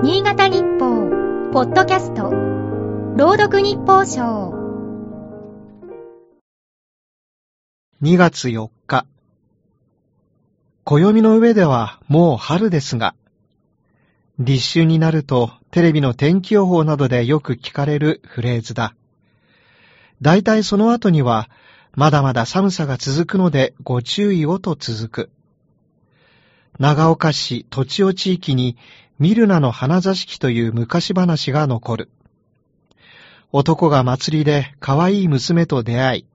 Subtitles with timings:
[0.00, 2.30] 新潟日報、ポッドキャスト、
[3.16, 4.54] 朗読日報賞。
[8.00, 9.06] 2月4日。
[10.84, 13.16] 暦の上ではもう春ですが、
[14.38, 18.94] 立春になるとテレビの天気予報などでよく聞かれるフレーズだ。
[20.22, 21.50] 大体その後には、
[21.96, 25.30] まだまだ寒さが続くのでご注意をと続く。
[26.78, 28.76] 長岡市土地尾地域に
[29.18, 32.10] ミルナの花座敷という昔話が残る。
[33.50, 36.26] 男が祭りで可愛い娘と出会い、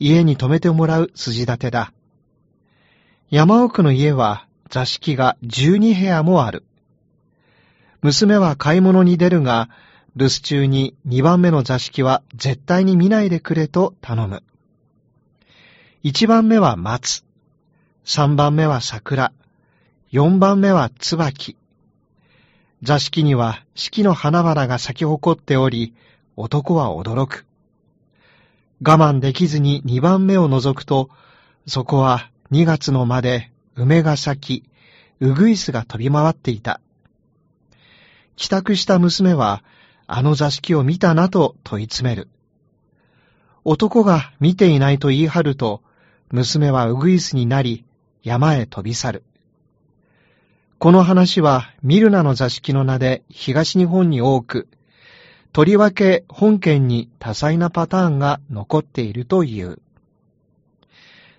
[0.00, 1.92] 家に泊めてもらう筋立てだ。
[3.30, 6.64] 山奥の家は座敷が12部屋もある。
[8.02, 9.68] 娘は買い物に出るが、
[10.16, 14.42] 留守中に2番目の座敷は絶対に見ないでくれと頼む。
[16.02, 17.24] 1番目は松、
[18.04, 19.32] 3番目は桜、
[20.12, 21.56] 4番目は椿。
[22.82, 25.94] 座敷には四季の花々が咲き誇っており、
[26.36, 27.46] 男は驚く。
[28.82, 31.08] 我慢できずに二番目を覗くと、
[31.66, 34.70] そこは二月の間で梅が咲き、
[35.20, 36.80] うぐいすが飛び回っていた。
[38.36, 39.64] 帰宅した娘は、
[40.06, 42.28] あの座敷を見たなと問い詰める。
[43.64, 45.82] 男が見ていないと言い張ると、
[46.30, 47.84] 娘はうぐいすになり、
[48.22, 49.24] 山へ飛び去る。
[50.78, 54.68] この話はミルナの座敷の名で東日本に多く、
[55.54, 59.80] とりわけ本県に多彩なパターンが残っているという。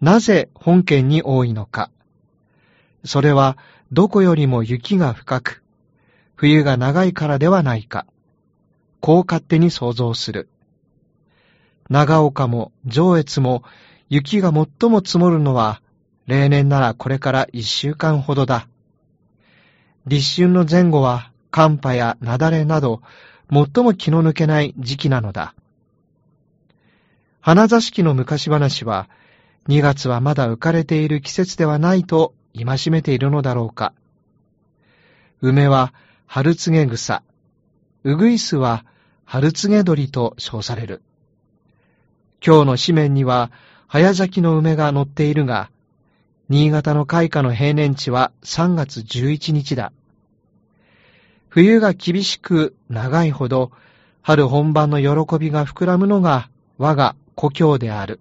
[0.00, 1.92] なぜ本県に多いのか。
[3.04, 3.56] それは
[3.92, 5.62] どこよりも雪が深く、
[6.34, 8.06] 冬が長いからではないか。
[8.98, 10.48] こう勝手に想像する。
[11.88, 13.62] 長岡も上越も
[14.08, 15.82] 雪が最も積もるのは
[16.26, 18.66] 例年ならこれから一週間ほどだ。
[20.10, 23.00] 立春の前後は寒波や雪崩など、
[23.48, 25.54] 最も気の抜けない時期なのだ。
[27.40, 29.08] 花座敷の昔話は、
[29.68, 33.92] 2月はまだ浮かれている季節ではないと戒めているのだろうか。
[35.42, 35.94] 梅は
[36.26, 37.22] 春告草、
[38.02, 38.84] うぐいすは
[39.24, 41.02] 春告鳥と称される。
[42.44, 43.52] 今日の紙面には
[43.86, 45.70] 早咲きの梅が載っているが、
[46.48, 49.92] 新潟の開花の平年値は3月11日だ。
[51.50, 53.72] 冬が厳しく長いほど、
[54.22, 58.20] 春本番の喜びが膨らむのが我が故郷である。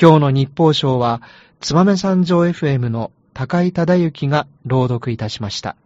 [0.00, 1.22] 今日の日報賞は、
[1.60, 5.76] つばめ三条 FM の高井忠之が朗読いたしました。